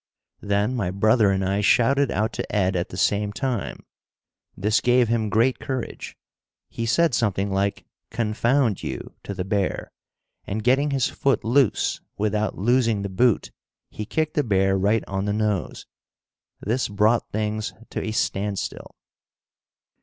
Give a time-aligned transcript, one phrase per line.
[0.41, 3.85] Then my brother and I shouted out to Ed at the same time.
[4.57, 6.17] This gave him great courage.
[6.69, 9.91] He said something like "Confound you!" to the bear,
[10.43, 13.51] and getting his foot loose without losing the boot
[13.91, 15.85] he kicked the bear right on the nose.
[16.59, 18.95] This brought things to a standstill.